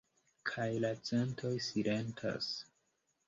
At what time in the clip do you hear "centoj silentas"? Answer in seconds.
1.09-2.49